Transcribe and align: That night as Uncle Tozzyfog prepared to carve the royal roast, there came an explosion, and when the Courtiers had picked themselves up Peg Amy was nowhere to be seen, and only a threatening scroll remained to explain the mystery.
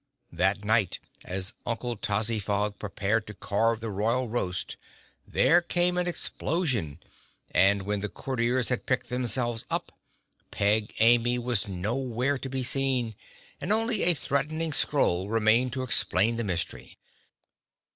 That 0.31 0.65
night 0.65 0.97
as 1.25 1.53
Uncle 1.63 1.95
Tozzyfog 1.95 2.79
prepared 2.79 3.27
to 3.27 3.35
carve 3.35 3.81
the 3.81 3.91
royal 3.91 4.27
roast, 4.27 4.75
there 5.27 5.61
came 5.61 5.95
an 5.95 6.07
explosion, 6.07 6.99
and 7.51 7.83
when 7.83 8.01
the 8.01 8.09
Courtiers 8.09 8.69
had 8.69 8.87
picked 8.87 9.09
themselves 9.09 9.63
up 9.69 9.91
Peg 10.49 10.95
Amy 10.97 11.37
was 11.37 11.67
nowhere 11.67 12.39
to 12.39 12.49
be 12.49 12.63
seen, 12.63 13.13
and 13.61 13.71
only 13.71 14.01
a 14.01 14.15
threatening 14.15 14.73
scroll 14.73 15.29
remained 15.29 15.71
to 15.73 15.83
explain 15.83 16.37
the 16.37 16.43
mystery. 16.43 16.97